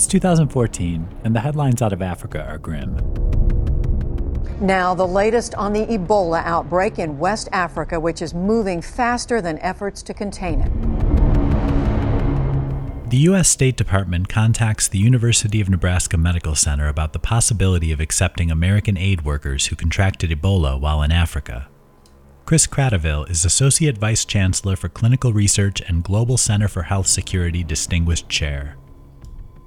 It's 0.00 0.06
2014, 0.06 1.06
and 1.24 1.36
the 1.36 1.40
headlines 1.40 1.82
out 1.82 1.92
of 1.92 2.00
Africa 2.00 2.42
are 2.48 2.56
grim. 2.56 2.96
Now, 4.58 4.94
the 4.94 5.06
latest 5.06 5.54
on 5.56 5.74
the 5.74 5.84
Ebola 5.84 6.42
outbreak 6.42 6.98
in 6.98 7.18
West 7.18 7.50
Africa, 7.52 8.00
which 8.00 8.22
is 8.22 8.32
moving 8.32 8.80
faster 8.80 9.42
than 9.42 9.58
efforts 9.58 10.02
to 10.04 10.14
contain 10.14 10.62
it. 10.62 10.70
The 13.10 13.18
U.S. 13.18 13.50
State 13.50 13.76
Department 13.76 14.30
contacts 14.30 14.88
the 14.88 14.98
University 14.98 15.60
of 15.60 15.68
Nebraska 15.68 16.16
Medical 16.16 16.54
Center 16.54 16.88
about 16.88 17.12
the 17.12 17.18
possibility 17.18 17.92
of 17.92 18.00
accepting 18.00 18.50
American 18.50 18.96
aid 18.96 19.26
workers 19.26 19.66
who 19.66 19.76
contracted 19.76 20.30
Ebola 20.30 20.80
while 20.80 21.02
in 21.02 21.12
Africa. 21.12 21.68
Chris 22.46 22.66
Kratochvil 22.66 23.28
is 23.28 23.44
Associate 23.44 23.98
Vice 23.98 24.24
Chancellor 24.24 24.76
for 24.76 24.88
Clinical 24.88 25.34
Research 25.34 25.82
and 25.82 26.02
Global 26.02 26.38
Center 26.38 26.68
for 26.68 26.84
Health 26.84 27.06
Security 27.06 27.62
Distinguished 27.62 28.30
Chair. 28.30 28.78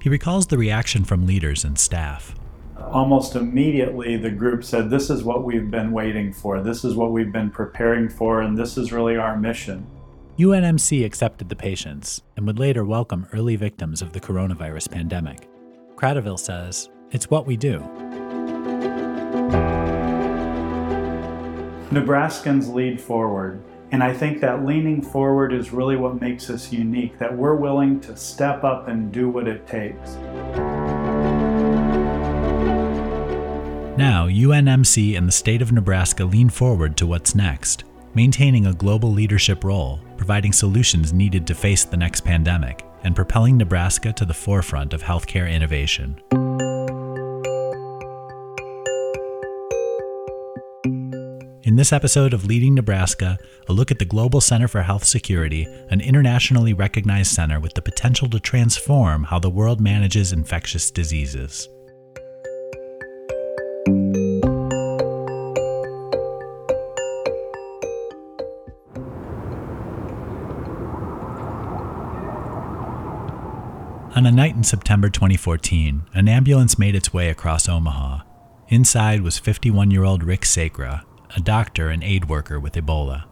He 0.04 0.10
recalls 0.10 0.48
the 0.48 0.58
reaction 0.58 1.02
from 1.02 1.26
leaders 1.26 1.64
and 1.64 1.78
staff 1.78 2.34
almost 2.78 3.36
immediately 3.36 4.18
the 4.18 4.30
group 4.30 4.62
said, 4.62 4.90
This 4.90 5.08
is 5.08 5.24
what 5.24 5.44
we've 5.44 5.70
been 5.70 5.92
waiting 5.92 6.30
for, 6.30 6.60
this 6.60 6.84
is 6.84 6.94
what 6.94 7.10
we've 7.10 7.32
been 7.32 7.50
preparing 7.50 8.10
for, 8.10 8.42
and 8.42 8.58
this 8.58 8.76
is 8.76 8.92
really 8.92 9.16
our 9.16 9.34
mission. 9.34 9.86
UNMC 10.38 11.06
accepted 11.06 11.48
the 11.48 11.56
patients 11.56 12.20
and 12.36 12.46
would 12.46 12.58
later 12.58 12.84
welcome 12.84 13.26
early 13.32 13.56
victims 13.56 14.02
of 14.02 14.12
the 14.12 14.20
coronavirus 14.20 14.90
pandemic. 14.90 15.48
Kratochvil 15.96 16.38
says, 16.38 16.90
It's 17.10 17.30
what 17.30 17.46
we 17.46 17.56
do. 17.56 17.78
Nebraskans 21.90 22.74
lead 22.74 23.00
forward. 23.00 23.62
And 23.92 24.02
I 24.02 24.12
think 24.12 24.40
that 24.40 24.64
leaning 24.64 25.02
forward 25.02 25.52
is 25.52 25.72
really 25.72 25.96
what 25.96 26.20
makes 26.20 26.50
us 26.50 26.72
unique, 26.72 27.18
that 27.18 27.36
we're 27.36 27.54
willing 27.54 28.00
to 28.00 28.16
step 28.16 28.64
up 28.64 28.88
and 28.88 29.12
do 29.12 29.28
what 29.28 29.46
it 29.46 29.66
takes. 29.66 30.16
Now, 33.96 34.26
UNMC 34.26 35.16
and 35.16 35.28
the 35.28 35.32
state 35.32 35.62
of 35.62 35.70
Nebraska 35.70 36.24
lean 36.24 36.48
forward 36.48 36.96
to 36.96 37.06
what's 37.06 37.36
next, 37.36 37.84
maintaining 38.14 38.66
a 38.66 38.74
global 38.74 39.12
leadership 39.12 39.62
role, 39.62 40.00
providing 40.16 40.52
solutions 40.52 41.12
needed 41.12 41.46
to 41.46 41.54
face 41.54 41.84
the 41.84 41.96
next 41.96 42.22
pandemic, 42.22 42.84
and 43.04 43.14
propelling 43.14 43.56
Nebraska 43.56 44.12
to 44.14 44.24
the 44.24 44.34
forefront 44.34 44.94
of 44.94 45.02
healthcare 45.02 45.48
innovation. 45.48 46.20
In 51.74 51.76
this 51.76 51.92
episode 51.92 52.32
of 52.32 52.46
Leading 52.46 52.76
Nebraska, 52.76 53.36
a 53.66 53.72
look 53.72 53.90
at 53.90 53.98
the 53.98 54.04
Global 54.04 54.40
Center 54.40 54.68
for 54.68 54.82
Health 54.82 55.02
Security, 55.02 55.66
an 55.90 56.00
internationally 56.00 56.72
recognized 56.72 57.32
center 57.32 57.58
with 57.58 57.74
the 57.74 57.82
potential 57.82 58.30
to 58.30 58.38
transform 58.38 59.24
how 59.24 59.40
the 59.40 59.50
world 59.50 59.80
manages 59.80 60.32
infectious 60.32 60.92
diseases. 60.92 61.68
On 74.14 74.24
a 74.24 74.30
night 74.30 74.54
in 74.54 74.62
September 74.62 75.10
2014, 75.10 76.04
an 76.14 76.28
ambulance 76.28 76.78
made 76.78 76.94
its 76.94 77.12
way 77.12 77.30
across 77.30 77.68
Omaha. 77.68 78.20
Inside 78.68 79.22
was 79.22 79.40
51 79.40 79.90
year 79.90 80.04
old 80.04 80.22
Rick 80.22 80.44
Sacra, 80.44 81.04
a 81.34 81.40
doctor 81.40 81.88
and 81.88 82.04
aid 82.04 82.28
worker 82.28 82.60
with 82.60 82.74
Ebola. 82.74 83.24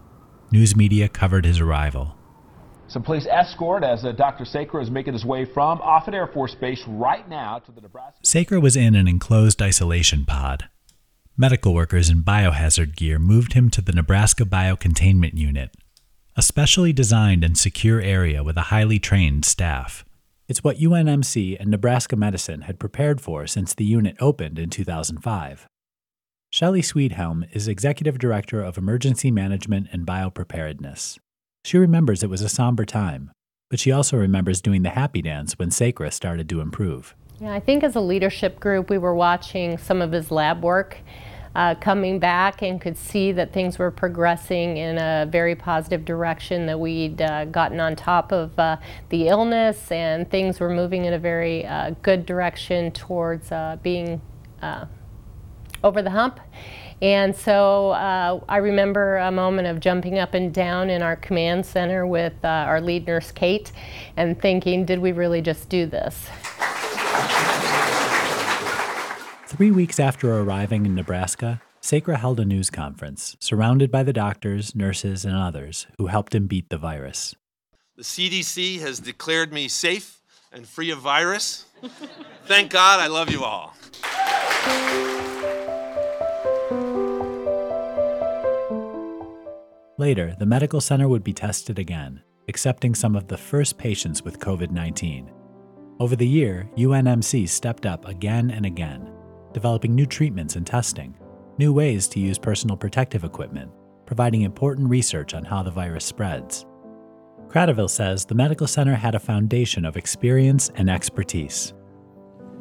News 0.50 0.76
media 0.76 1.08
covered 1.08 1.46
his 1.46 1.60
arrival. 1.60 2.16
Some 2.88 3.02
police 3.02 3.26
escort 3.30 3.84
as 3.84 4.04
uh, 4.04 4.12
Dr. 4.12 4.44
Sacra 4.44 4.82
is 4.82 4.90
making 4.90 5.14
his 5.14 5.24
way 5.24 5.46
from 5.46 5.80
Offutt 5.80 6.14
Air 6.14 6.26
Force 6.26 6.54
Base 6.54 6.82
right 6.86 7.26
now 7.28 7.58
to 7.60 7.72
the 7.72 7.80
Nebraska. 7.80 8.18
Sacra 8.22 8.60
was 8.60 8.76
in 8.76 8.94
an 8.94 9.08
enclosed 9.08 9.62
isolation 9.62 10.26
pod. 10.26 10.68
Medical 11.36 11.72
workers 11.72 12.10
in 12.10 12.22
biohazard 12.22 12.94
gear 12.94 13.18
moved 13.18 13.54
him 13.54 13.70
to 13.70 13.80
the 13.80 13.92
Nebraska 13.92 14.44
Biocontainment 14.44 15.38
Unit, 15.38 15.74
a 16.36 16.42
specially 16.42 16.92
designed 16.92 17.42
and 17.42 17.56
secure 17.56 18.00
area 18.00 18.44
with 18.44 18.58
a 18.58 18.62
highly 18.62 18.98
trained 18.98 19.46
staff. 19.46 20.04
It's 20.48 20.62
what 20.62 20.76
UNMC 20.76 21.56
and 21.58 21.70
Nebraska 21.70 22.16
Medicine 22.16 22.62
had 22.62 22.78
prepared 22.78 23.22
for 23.22 23.46
since 23.46 23.72
the 23.72 23.86
unit 23.86 24.16
opened 24.20 24.58
in 24.58 24.68
2005. 24.68 25.66
Shelley 26.54 26.82
Schwedhelm 26.82 27.48
is 27.52 27.66
Executive 27.66 28.18
Director 28.18 28.60
of 28.60 28.76
Emergency 28.76 29.30
Management 29.30 29.88
and 29.90 30.06
Biopreparedness. 30.06 31.18
She 31.64 31.78
remembers 31.78 32.22
it 32.22 32.28
was 32.28 32.42
a 32.42 32.48
somber 32.50 32.84
time, 32.84 33.30
but 33.70 33.80
she 33.80 33.90
also 33.90 34.18
remembers 34.18 34.60
doing 34.60 34.82
the 34.82 34.90
happy 34.90 35.22
dance 35.22 35.58
when 35.58 35.70
Sacra 35.70 36.10
started 36.10 36.50
to 36.50 36.60
improve. 36.60 37.14
Yeah, 37.40 37.54
I 37.54 37.60
think 37.60 37.82
as 37.82 37.96
a 37.96 38.02
leadership 38.02 38.60
group, 38.60 38.90
we 38.90 38.98
were 38.98 39.14
watching 39.14 39.78
some 39.78 40.02
of 40.02 40.12
his 40.12 40.30
lab 40.30 40.62
work 40.62 40.98
uh, 41.54 41.74
coming 41.76 42.18
back 42.18 42.60
and 42.60 42.78
could 42.78 42.98
see 42.98 43.32
that 43.32 43.54
things 43.54 43.78
were 43.78 43.90
progressing 43.90 44.76
in 44.76 44.98
a 44.98 45.26
very 45.30 45.54
positive 45.54 46.04
direction, 46.04 46.66
that 46.66 46.78
we'd 46.78 47.22
uh, 47.22 47.46
gotten 47.46 47.80
on 47.80 47.96
top 47.96 48.30
of 48.30 48.58
uh, 48.58 48.76
the 49.08 49.28
illness 49.28 49.90
and 49.90 50.30
things 50.30 50.60
were 50.60 50.68
moving 50.68 51.06
in 51.06 51.14
a 51.14 51.18
very 51.18 51.64
uh, 51.64 51.94
good 52.02 52.26
direction 52.26 52.90
towards 52.92 53.50
uh, 53.50 53.78
being 53.82 54.20
uh, 54.60 54.84
over 55.84 56.02
the 56.02 56.10
hump. 56.10 56.40
And 57.00 57.34
so 57.34 57.90
uh, 57.90 58.40
I 58.48 58.58
remember 58.58 59.16
a 59.16 59.32
moment 59.32 59.66
of 59.66 59.80
jumping 59.80 60.20
up 60.20 60.34
and 60.34 60.54
down 60.54 60.88
in 60.88 61.02
our 61.02 61.16
command 61.16 61.66
center 61.66 62.06
with 62.06 62.34
uh, 62.44 62.48
our 62.48 62.80
lead 62.80 63.08
nurse, 63.08 63.32
Kate, 63.32 63.72
and 64.16 64.40
thinking, 64.40 64.84
did 64.84 65.00
we 65.00 65.10
really 65.10 65.42
just 65.42 65.68
do 65.68 65.84
this? 65.84 66.28
Three 69.46 69.72
weeks 69.72 69.98
after 69.98 70.32
arriving 70.32 70.86
in 70.86 70.94
Nebraska, 70.94 71.60
Sacra 71.80 72.16
held 72.16 72.38
a 72.38 72.44
news 72.44 72.70
conference, 72.70 73.36
surrounded 73.40 73.90
by 73.90 74.04
the 74.04 74.12
doctors, 74.12 74.74
nurses, 74.76 75.24
and 75.24 75.36
others 75.36 75.88
who 75.98 76.06
helped 76.06 76.34
him 76.34 76.46
beat 76.46 76.70
the 76.70 76.78
virus. 76.78 77.34
The 77.96 78.04
CDC 78.04 78.78
has 78.78 79.00
declared 79.00 79.52
me 79.52 79.66
safe 79.66 80.22
and 80.52 80.66
free 80.66 80.90
of 80.90 81.00
virus. 81.00 81.66
Thank 82.46 82.70
God 82.70 83.00
I 83.00 83.08
love 83.08 83.30
you 83.30 83.42
all. 83.42 83.74
Later, 90.02 90.34
the 90.36 90.46
medical 90.46 90.80
center 90.80 91.06
would 91.06 91.22
be 91.22 91.32
tested 91.32 91.78
again, 91.78 92.22
accepting 92.48 92.92
some 92.92 93.14
of 93.14 93.28
the 93.28 93.38
first 93.38 93.78
patients 93.78 94.24
with 94.24 94.40
COVID 94.40 94.72
19. 94.72 95.30
Over 96.00 96.16
the 96.16 96.26
year, 96.26 96.68
UNMC 96.76 97.48
stepped 97.48 97.86
up 97.86 98.08
again 98.08 98.50
and 98.50 98.66
again, 98.66 99.12
developing 99.52 99.94
new 99.94 100.04
treatments 100.04 100.56
and 100.56 100.66
testing, 100.66 101.16
new 101.56 101.72
ways 101.72 102.08
to 102.08 102.18
use 102.18 102.36
personal 102.36 102.76
protective 102.76 103.22
equipment, 103.22 103.70
providing 104.04 104.42
important 104.42 104.90
research 104.90 105.34
on 105.34 105.44
how 105.44 105.62
the 105.62 105.70
virus 105.70 106.04
spreads. 106.04 106.66
Kratochvil 107.46 107.88
says 107.88 108.24
the 108.24 108.34
medical 108.34 108.66
center 108.66 108.96
had 108.96 109.14
a 109.14 109.20
foundation 109.20 109.84
of 109.84 109.96
experience 109.96 110.68
and 110.74 110.90
expertise. 110.90 111.74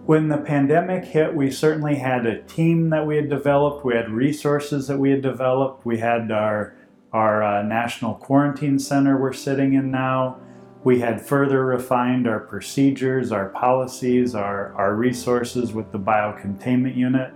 When 0.05 0.27
the 0.27 0.37
pandemic 0.37 1.05
hit, 1.05 1.33
we 1.33 1.49
certainly 1.49 1.95
had 1.95 2.27
a 2.27 2.43
team 2.43 2.91
that 2.91 3.07
we 3.07 3.15
had 3.15 3.29
developed. 3.29 3.83
We 3.83 3.95
had 3.95 4.11
resources 4.11 4.87
that 4.89 4.99
we 4.99 5.09
had 5.09 5.23
developed. 5.23 5.87
We 5.87 5.97
had 5.97 6.31
our, 6.31 6.75
our 7.13 7.43
uh, 7.43 7.61
national 7.63 8.15
quarantine 8.15 8.79
center 8.79 9.17
we're 9.19 9.33
sitting 9.33 9.73
in 9.73 9.91
now. 9.91 10.37
We 10.83 10.99
had 10.99 11.21
further 11.21 11.65
refined 11.65 12.27
our 12.27 12.39
procedures, 12.39 13.31
our 13.31 13.49
policies, 13.49 14.33
our, 14.33 14.73
our 14.73 14.95
resources 14.95 15.73
with 15.73 15.91
the 15.91 15.99
biocontainment 15.99 16.95
unit. 16.95 17.33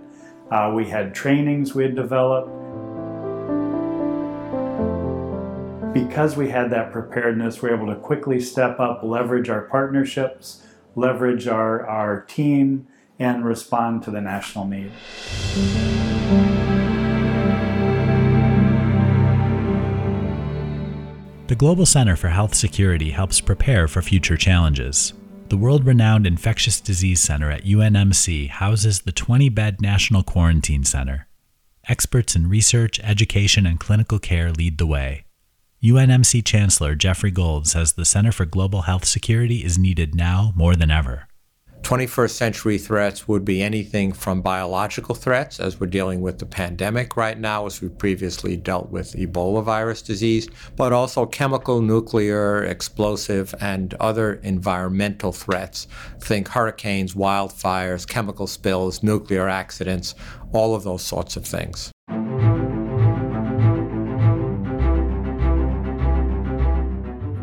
Uh, 0.50 0.72
we 0.74 0.86
had 0.86 1.14
trainings 1.14 1.74
we 1.74 1.84
had 1.84 1.94
developed. 1.94 2.48
Because 5.92 6.36
we 6.36 6.50
had 6.50 6.70
that 6.70 6.92
preparedness, 6.92 7.62
we 7.62 7.70
were 7.70 7.76
able 7.76 7.86
to 7.86 7.96
quickly 7.96 8.40
step 8.40 8.80
up, 8.80 9.02
leverage 9.02 9.48
our 9.48 9.62
partnerships, 9.62 10.62
leverage 10.94 11.46
our, 11.46 11.86
our 11.86 12.22
team, 12.22 12.86
and 13.18 13.44
respond 13.44 14.02
to 14.02 14.10
the 14.10 14.20
national 14.20 14.66
need. 14.66 14.92
The 21.48 21.54
Global 21.54 21.86
Center 21.86 22.16
for 22.16 22.26
Health 22.26 22.56
Security 22.56 23.12
helps 23.12 23.40
prepare 23.40 23.86
for 23.86 24.02
future 24.02 24.36
challenges. 24.36 25.12
The 25.48 25.56
world 25.56 25.86
renowned 25.86 26.26
Infectious 26.26 26.80
Disease 26.80 27.20
Center 27.20 27.52
at 27.52 27.62
UNMC 27.62 28.48
houses 28.48 29.02
the 29.02 29.12
20 29.12 29.48
bed 29.50 29.80
National 29.80 30.24
Quarantine 30.24 30.82
Center. 30.82 31.28
Experts 31.88 32.34
in 32.34 32.48
research, 32.48 32.98
education, 32.98 33.64
and 33.64 33.78
clinical 33.78 34.18
care 34.18 34.50
lead 34.50 34.78
the 34.78 34.88
way. 34.88 35.24
UNMC 35.84 36.44
Chancellor 36.44 36.96
Jeffrey 36.96 37.30
Gold 37.30 37.68
says 37.68 37.92
the 37.92 38.04
Center 38.04 38.32
for 38.32 38.44
Global 38.44 38.82
Health 38.82 39.04
Security 39.04 39.64
is 39.64 39.78
needed 39.78 40.16
now 40.16 40.52
more 40.56 40.74
than 40.74 40.90
ever. 40.90 41.28
21st 41.82 42.30
century 42.30 42.78
threats 42.78 43.28
would 43.28 43.44
be 43.44 43.62
anything 43.62 44.12
from 44.12 44.42
biological 44.42 45.14
threats, 45.14 45.60
as 45.60 45.78
we're 45.78 45.86
dealing 45.86 46.20
with 46.20 46.38
the 46.38 46.46
pandemic 46.46 47.16
right 47.16 47.38
now, 47.38 47.64
as 47.66 47.80
we 47.80 47.88
previously 47.88 48.56
dealt 48.56 48.90
with 48.90 49.12
Ebola 49.12 49.62
virus 49.62 50.02
disease, 50.02 50.48
but 50.76 50.92
also 50.92 51.24
chemical, 51.26 51.80
nuclear, 51.80 52.64
explosive, 52.64 53.54
and 53.60 53.94
other 53.94 54.34
environmental 54.42 55.32
threats. 55.32 55.86
Think 56.20 56.48
hurricanes, 56.48 57.14
wildfires, 57.14 58.06
chemical 58.06 58.46
spills, 58.46 59.02
nuclear 59.02 59.48
accidents, 59.48 60.14
all 60.52 60.74
of 60.74 60.82
those 60.82 61.02
sorts 61.02 61.36
of 61.36 61.46
things. 61.46 61.92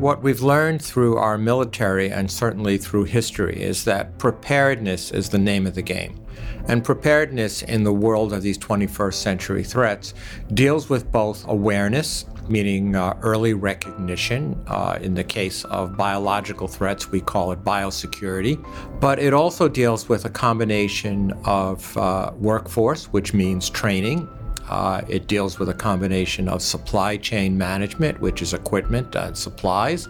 What 0.03 0.21
we've 0.21 0.41
learned 0.41 0.81
through 0.81 1.15
our 1.15 1.37
military 1.37 2.11
and 2.11 2.29
certainly 2.29 2.77
through 2.77 3.05
history 3.05 3.63
is 3.63 3.85
that 3.85 4.17
preparedness 4.17 5.11
is 5.11 5.29
the 5.29 5.37
name 5.37 5.65
of 5.65 5.75
the 5.75 5.81
game. 5.81 6.19
And 6.67 6.83
preparedness 6.83 7.61
in 7.61 7.85
the 7.85 7.93
world 7.93 8.33
of 8.33 8.41
these 8.41 8.57
21st 8.57 9.13
century 9.13 9.63
threats 9.63 10.13
deals 10.53 10.89
with 10.89 11.09
both 11.09 11.47
awareness, 11.47 12.25
meaning 12.49 12.97
uh, 12.97 13.17
early 13.21 13.53
recognition. 13.53 14.61
Uh, 14.67 14.99
in 15.01 15.13
the 15.13 15.23
case 15.23 15.63
of 15.63 15.95
biological 15.95 16.67
threats, 16.67 17.09
we 17.09 17.21
call 17.21 17.53
it 17.53 17.63
biosecurity. 17.63 18.61
But 18.99 19.19
it 19.19 19.33
also 19.33 19.69
deals 19.69 20.09
with 20.09 20.25
a 20.25 20.29
combination 20.29 21.31
of 21.45 21.95
uh, 21.95 22.33
workforce, 22.35 23.05
which 23.05 23.33
means 23.33 23.69
training, 23.69 24.27
uh, 24.69 25.01
it 25.07 25.27
deals 25.27 25.59
with 25.59 25.69
a 25.69 25.73
combination 25.73 26.47
of 26.47 26.61
supply 26.61 27.17
chain 27.17 27.57
management, 27.57 28.19
which 28.19 28.41
is 28.41 28.53
equipment 28.53 29.15
and 29.15 29.37
supplies, 29.37 30.07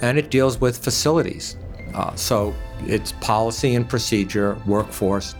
and 0.00 0.18
it 0.18 0.30
deals 0.30 0.60
with 0.60 0.78
facilities. 0.78 1.56
Uh, 1.94 2.14
so 2.14 2.54
it's 2.82 3.12
policy 3.12 3.74
and 3.74 3.88
procedure, 3.88 4.56
workforce, 4.66 5.34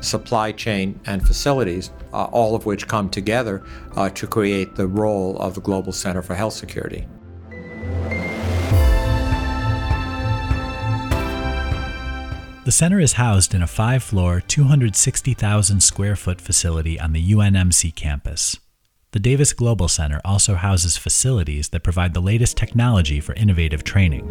supply 0.00 0.52
chain, 0.52 0.98
and 1.06 1.26
facilities, 1.26 1.90
uh, 2.12 2.24
all 2.24 2.54
of 2.54 2.66
which 2.66 2.88
come 2.88 3.08
together 3.08 3.62
uh, 3.96 4.08
to 4.10 4.26
create 4.26 4.74
the 4.74 4.86
role 4.86 5.38
of 5.38 5.54
the 5.54 5.60
Global 5.60 5.92
Center 5.92 6.22
for 6.22 6.34
Health 6.34 6.54
Security. 6.54 7.06
The 12.64 12.70
center 12.70 13.00
is 13.00 13.14
housed 13.14 13.54
in 13.54 13.62
a 13.62 13.66
five 13.66 14.04
floor, 14.04 14.40
260,000 14.40 15.80
square 15.82 16.14
foot 16.14 16.40
facility 16.40 16.98
on 16.98 17.12
the 17.12 17.32
UNMC 17.32 17.92
campus. 17.96 18.56
The 19.10 19.18
Davis 19.18 19.52
Global 19.52 19.88
Center 19.88 20.20
also 20.24 20.54
houses 20.54 20.96
facilities 20.96 21.70
that 21.70 21.82
provide 21.82 22.14
the 22.14 22.22
latest 22.22 22.56
technology 22.56 23.18
for 23.18 23.34
innovative 23.34 23.82
training. 23.82 24.28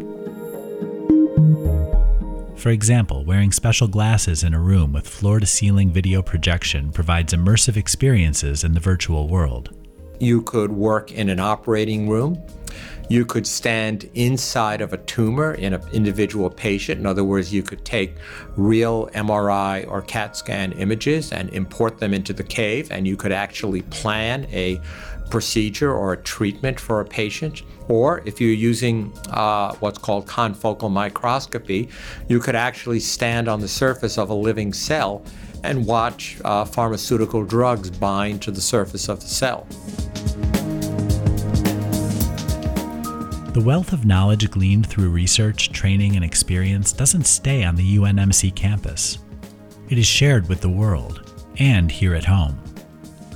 For 2.56 2.70
example, 2.70 3.26
wearing 3.26 3.52
special 3.52 3.90
glasses 3.90 4.46
in 4.46 4.54
a 4.54 4.62
room 4.62 4.94
with 4.94 5.10
floor 5.10 5.42
to 5.42 5.46
ceiling 5.46 5.92
video 5.92 6.22
projection 6.22 6.94
provides 6.94 7.34
immersive 7.34 7.76
experiences 7.76 8.64
in 8.64 8.74
the 8.74 8.80
virtual 8.80 9.28
world. 9.28 9.76
You 10.22 10.42
could 10.44 10.72
work 10.72 11.12
in 11.12 11.30
an 11.30 11.40
operating 11.40 12.08
room 12.08 12.42
you 13.12 13.26
could 13.26 13.46
stand 13.46 14.10
inside 14.14 14.80
of 14.80 14.94
a 14.94 14.98
tumor 15.00 15.56
in 15.56 15.74
an 15.74 15.82
individual 15.92 16.50
patient. 16.50 16.98
In 16.98 17.06
other 17.06 17.26
words, 17.26 17.54
you 17.54 17.62
could 17.62 17.84
take 17.84 18.16
real 18.56 19.08
MRI 19.08 19.86
or 19.92 20.02
CAT 20.02 20.38
scan 20.38 20.72
images 20.72 21.34
and 21.34 21.50
import 21.50 21.98
them 21.98 22.14
into 22.14 22.32
the 22.32 22.44
cave, 22.44 22.90
and 22.90 23.06
you 23.06 23.18
could 23.18 23.34
actually 23.34 23.82
plan 23.82 24.48
a 24.54 24.80
procedure 25.30 25.94
or 25.94 26.14
a 26.14 26.18
treatment 26.18 26.80
for 26.80 27.02
a 27.02 27.06
patient. 27.06 27.64
Or 27.90 28.22
if 28.24 28.40
you're 28.40 28.52
using 28.52 29.12
uh, 29.30 29.76
what's 29.82 29.98
called 29.98 30.26
confocal 30.26 30.90
microscopy, 30.90 31.90
you 32.30 32.40
could 32.40 32.56
actually 32.56 33.02
stand 33.02 33.50
on 33.50 33.60
the 33.60 33.68
surface 33.68 34.18
of 34.18 34.30
a 34.30 34.34
living 34.34 34.72
cell 34.72 35.22
and 35.66 35.86
watch 35.86 36.38
uh, 36.46 36.64
pharmaceutical 36.64 37.44
drugs 37.44 37.90
bind 37.92 38.42
to 38.44 38.52
the 38.52 38.62
surface 38.62 39.10
of 39.10 39.20
the 39.20 39.28
cell. 39.28 39.68
The 43.54 43.60
wealth 43.60 43.92
of 43.92 44.06
knowledge 44.06 44.50
gleaned 44.50 44.88
through 44.88 45.10
research, 45.10 45.74
training, 45.74 46.16
and 46.16 46.24
experience 46.24 46.94
doesn't 46.94 47.26
stay 47.26 47.66
on 47.66 47.76
the 47.76 47.98
UNMC 47.98 48.56
campus. 48.56 49.18
It 49.90 49.98
is 49.98 50.08
shared 50.08 50.48
with 50.48 50.62
the 50.62 50.70
world, 50.70 51.30
and 51.58 51.92
here 51.92 52.16
at 52.16 52.24
home. 52.24 52.58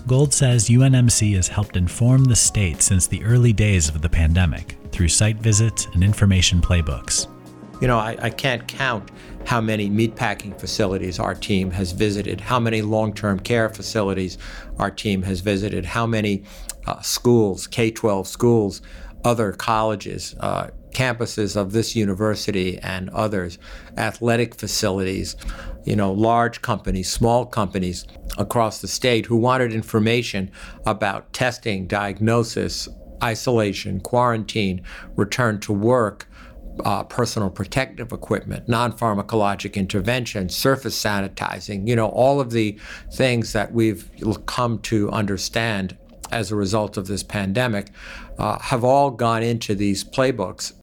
Gold 0.08 0.34
says 0.34 0.70
UNMC 0.70 1.36
has 1.36 1.50
helped 1.50 1.76
inform 1.76 2.24
the 2.24 2.36
state 2.36 2.82
since 2.82 3.08
the 3.08 3.22
early 3.26 3.52
days 3.52 3.90
of 3.90 4.02
the 4.02 4.08
pandemic 4.08 4.78
through 4.94 5.10
site 5.10 5.36
visits 5.36 5.88
and 5.94 6.02
information 6.02 6.62
playbooks. 6.62 7.28
You 7.82 7.90
know, 7.90 7.98
I, 7.98 8.16
I 8.22 8.30
can't 8.30 8.66
count 8.70 9.12
how 9.46 9.60
many 9.60 9.90
meatpacking 9.90 10.58
facilities 10.58 11.20
our 11.20 11.36
team 11.36 11.72
has 11.72 11.92
visited, 11.92 12.40
how 12.40 12.58
many 12.58 12.82
long 12.82 13.14
term 13.14 13.38
care 13.38 13.68
facilities 13.68 14.38
our 14.80 14.90
team 14.90 15.24
has 15.24 15.42
visited, 15.42 15.84
how 15.84 16.08
many 16.08 16.44
uh, 16.88 17.02
schools, 17.02 17.68
K 17.68 17.92
12 17.92 18.28
schools, 18.28 18.82
other 19.26 19.52
colleges, 19.52 20.36
uh, 20.40 20.70
campuses 20.92 21.58
of 21.58 21.74
this 21.74 21.96
university 21.96 22.78
and 22.80 23.10
others, 23.10 23.58
athletic 23.98 24.56
facilities, 24.56 25.36
you 25.84 25.96
know, 25.96 26.12
large 26.14 26.62
companies, 26.62 27.12
small 27.12 27.46
companies 27.46 28.06
across 28.38 28.80
the 28.80 28.88
state 28.88 29.26
who 29.26 29.36
wanted 29.36 29.74
information 29.74 30.50
about 30.86 31.34
testing, 31.34 31.88
diagnosis, 31.88 32.88
isolation, 33.22 34.00
quarantine, 34.00 34.82
return 35.16 35.60
to 35.60 35.74
work, 35.74 36.28
uh, 36.84 37.04
personal 37.04 37.50
protective 37.50 38.12
equipment, 38.12 38.68
non 38.68 38.92
pharmacologic 38.92 39.76
intervention, 39.76 40.50
surface 40.50 41.02
sanitizing, 41.02 41.88
you 41.88 41.96
know, 41.96 42.10
all 42.10 42.40
of 42.40 42.52
the 42.52 42.78
things 43.14 43.54
that 43.54 43.72
we've 43.74 44.10
come 44.46 44.80
to 44.80 45.10
understand 45.12 45.98
as 46.36 46.52
a 46.52 46.56
result 46.56 46.98
of 46.98 47.08
this 47.08 47.24
pandemic 47.24 47.88
uh, 48.38 48.60
have 48.60 48.84
all 48.84 49.10
gone 49.10 49.42
into 49.42 49.74
these 49.74 50.04
playbooks. 50.04 50.74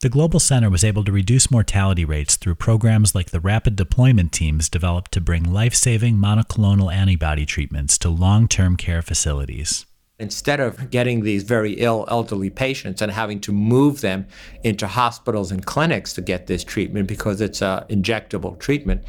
The 0.00 0.08
Global 0.08 0.40
Center 0.40 0.70
was 0.70 0.82
able 0.82 1.04
to 1.04 1.12
reduce 1.12 1.50
mortality 1.50 2.04
rates 2.04 2.36
through 2.36 2.56
programs 2.56 3.14
like 3.14 3.30
the 3.30 3.40
rapid 3.40 3.76
deployment 3.76 4.32
teams 4.32 4.68
developed 4.68 5.12
to 5.12 5.20
bring 5.20 5.44
life 5.52 5.74
saving 5.74 6.16
monoclonal 6.16 6.92
antibody 6.92 7.46
treatments 7.46 7.96
to 7.98 8.08
long 8.08 8.48
term 8.48 8.76
care 8.76 9.02
facilities. 9.02 9.86
Instead 10.18 10.60
of 10.60 10.90
getting 10.90 11.22
these 11.22 11.42
very 11.42 11.72
ill 11.74 12.06
elderly 12.08 12.50
patients 12.50 13.02
and 13.02 13.12
having 13.12 13.40
to 13.40 13.52
move 13.52 14.00
them 14.00 14.26
into 14.62 14.86
hospitals 14.86 15.50
and 15.50 15.66
clinics 15.66 16.12
to 16.14 16.22
get 16.22 16.46
this 16.46 16.64
treatment 16.64 17.08
because 17.08 17.40
it's 17.40 17.62
an 17.62 17.84
injectable 17.88 18.58
treatment, 18.58 19.02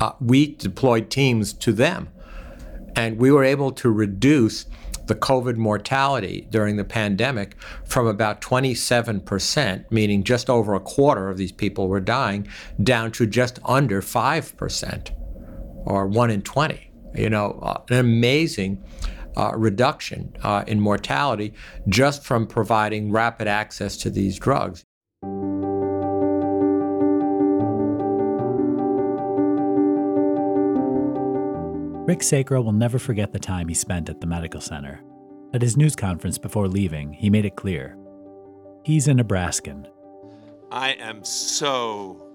uh, 0.00 0.12
we 0.20 0.54
deployed 0.54 1.10
teams 1.10 1.52
to 1.52 1.72
them 1.72 2.08
and 2.98 3.16
we 3.16 3.30
were 3.30 3.44
able 3.44 3.70
to 3.70 3.88
reduce 3.92 4.66
the 5.06 5.14
COVID 5.14 5.54
mortality 5.54 6.48
during 6.50 6.74
the 6.74 6.84
pandemic 6.84 7.54
from 7.86 8.08
about 8.08 8.40
27%, 8.40 9.84
meaning 9.92 10.24
just 10.24 10.50
over 10.50 10.74
a 10.74 10.80
quarter 10.80 11.28
of 11.28 11.36
these 11.36 11.52
people 11.52 11.86
were 11.86 12.00
dying, 12.00 12.48
down 12.82 13.12
to 13.12 13.24
just 13.24 13.60
under 13.64 14.02
5%, 14.02 15.10
or 15.86 16.08
1 16.08 16.30
in 16.30 16.42
20. 16.42 16.90
You 17.14 17.30
know, 17.30 17.60
uh, 17.62 17.82
an 17.88 17.98
amazing 17.98 18.82
uh, 19.36 19.52
reduction 19.54 20.34
uh, 20.42 20.64
in 20.66 20.80
mortality 20.80 21.54
just 21.88 22.24
from 22.24 22.48
providing 22.48 23.12
rapid 23.12 23.46
access 23.46 23.96
to 23.98 24.10
these 24.10 24.40
drugs. 24.40 24.84
Rick 32.08 32.22
Sacra 32.22 32.62
will 32.62 32.72
never 32.72 32.98
forget 32.98 33.34
the 33.34 33.38
time 33.38 33.68
he 33.68 33.74
spent 33.74 34.08
at 34.08 34.22
the 34.22 34.26
medical 34.26 34.62
center. 34.62 35.02
At 35.52 35.60
his 35.60 35.76
news 35.76 35.94
conference 35.94 36.38
before 36.38 36.66
leaving, 36.66 37.12
he 37.12 37.28
made 37.28 37.44
it 37.44 37.54
clear 37.54 37.98
he's 38.82 39.08
a 39.08 39.12
Nebraskan. 39.12 39.86
I 40.72 40.92
am 40.92 41.22
so 41.22 42.32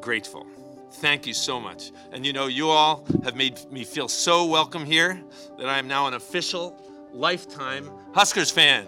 grateful. 0.00 0.46
Thank 0.92 1.26
you 1.26 1.34
so 1.34 1.58
much. 1.58 1.90
And 2.12 2.24
you 2.24 2.32
know, 2.32 2.46
you 2.46 2.68
all 2.68 3.04
have 3.24 3.34
made 3.34 3.58
me 3.68 3.82
feel 3.82 4.06
so 4.06 4.46
welcome 4.46 4.84
here 4.84 5.20
that 5.58 5.68
I 5.68 5.80
am 5.80 5.88
now 5.88 6.06
an 6.06 6.14
official 6.14 6.80
lifetime 7.12 7.90
Huskers 8.14 8.52
fan. 8.52 8.86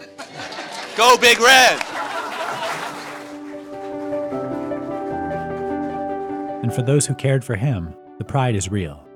Go 0.96 1.18
Big 1.20 1.40
Red! 1.40 1.82
And 6.62 6.72
for 6.72 6.82
those 6.82 7.06
who 7.06 7.16
cared 7.16 7.44
for 7.44 7.56
him, 7.56 7.92
the 8.18 8.24
pride 8.24 8.54
is 8.54 8.70
real. 8.70 9.07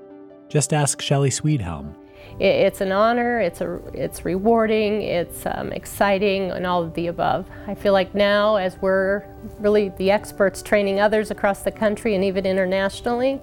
Just 0.53 0.71
ask 0.71 1.01
Shelley 1.01 1.31
Schwedhelm. 1.31 1.95
It's 2.39 2.79
an 2.79 2.91
honor, 2.91 3.39
it's, 3.39 3.59
a, 3.59 3.79
it's 3.91 4.23
rewarding, 4.23 5.01
it's 5.01 5.47
um, 5.47 5.71
exciting, 5.71 6.51
and 6.51 6.67
all 6.67 6.83
of 6.83 6.93
the 6.93 7.07
above. 7.07 7.47
I 7.65 7.73
feel 7.73 7.91
like 7.91 8.13
now, 8.13 8.57
as 8.57 8.77
we're 8.79 9.23
really 9.57 9.89
the 9.97 10.11
experts 10.11 10.61
training 10.61 10.99
others 10.99 11.31
across 11.31 11.63
the 11.63 11.71
country 11.71 12.13
and 12.13 12.23
even 12.23 12.45
internationally, 12.45 13.41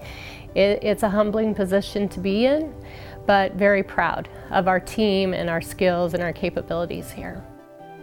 it, 0.55 0.85
it's 0.85 1.03
a 1.03 1.09
humbling 1.09 1.53
position 1.53 2.09
to 2.11 2.21
be 2.21 2.47
in, 2.47 2.73
but 3.27 3.55
very 3.55 3.83
proud 3.83 4.29
of 4.51 4.69
our 4.69 4.79
team 4.79 5.35
and 5.35 5.51
our 5.51 5.61
skills 5.61 6.15
and 6.15 6.23
our 6.23 6.33
capabilities 6.33 7.11
here. 7.11 7.45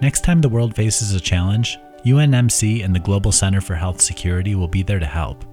Next 0.02 0.26
time 0.26 0.42
the 0.42 0.50
world 0.50 0.76
faces 0.76 1.14
a 1.14 1.22
challenge, 1.22 1.78
UNMC 2.04 2.84
and 2.84 2.94
the 2.94 3.00
Global 3.00 3.32
Center 3.32 3.62
for 3.62 3.76
Health 3.76 4.02
Security 4.02 4.54
will 4.54 4.68
be 4.68 4.84
there 4.84 5.00
to 5.00 5.06
help. 5.06 5.46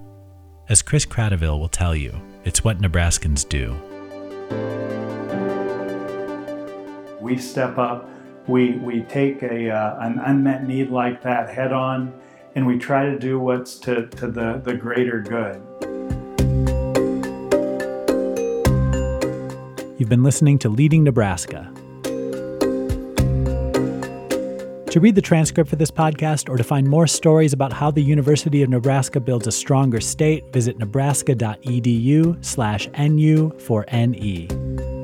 As 0.67 0.81
Chris 0.81 1.05
Kratochvil 1.05 1.57
will 1.57 1.69
tell 1.69 1.95
you, 1.95 2.19
it's 2.45 2.63
what 2.63 2.79
Nebraskans 2.79 3.47
do. 3.49 3.75
We 7.19 7.37
step 7.37 7.79
up, 7.79 8.07
we, 8.47 8.73
we 8.73 9.01
take 9.01 9.41
a, 9.41 9.71
uh, 9.71 9.99
an 9.99 10.19
unmet 10.19 10.67
need 10.67 10.91
like 10.91 11.23
that 11.23 11.49
head 11.49 11.73
on, 11.73 12.13
and 12.53 12.65
we 12.65 12.77
try 12.77 13.05
to 13.05 13.17
do 13.17 13.39
what's 13.39 13.77
to, 13.79 14.07
to 14.07 14.27
the, 14.27 14.61
the 14.63 14.75
greater 14.75 15.19
good. 15.21 15.59
You've 19.97 20.09
been 20.09 20.23
listening 20.23 20.59
to 20.59 20.69
Leading 20.69 21.03
Nebraska. 21.03 21.73
To 24.95 25.01
read 25.01 25.15
the 25.15 25.21
transcript 25.21 25.69
for 25.69 25.75
this 25.75 25.91
podcast 25.91 26.47
or 26.47 26.55
to 26.55 26.63
find 26.63 26.87
more 26.87 27.05
stories 27.05 27.51
about 27.51 27.73
how 27.73 27.91
the 27.91 28.01
University 28.01 28.63
of 28.63 28.69
Nebraska 28.69 29.19
builds 29.19 29.45
a 29.45 29.51
stronger 29.51 29.99
state, 29.99 30.53
visit 30.53 30.79
nebraska.edu 30.79 32.45
slash 32.45 32.87
NU 32.97 33.51
for 33.59 33.83
NE. 33.91 34.94